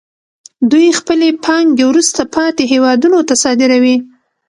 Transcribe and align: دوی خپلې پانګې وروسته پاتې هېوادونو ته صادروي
دوی 0.71 0.87
خپلې 0.99 1.27
پانګې 1.45 1.83
وروسته 1.87 2.21
پاتې 2.35 2.63
هېوادونو 2.71 3.17
ته 3.27 3.33
صادروي 3.43 3.97